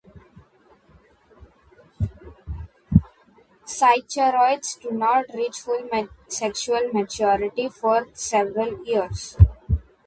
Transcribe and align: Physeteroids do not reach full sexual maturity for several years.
Physeteroids 3.67 4.79
do 4.81 4.89
not 4.89 5.25
reach 5.31 5.59
full 5.59 5.87
sexual 6.27 6.91
maturity 6.91 7.69
for 7.69 8.07
several 8.15 8.83
years. 8.83 9.37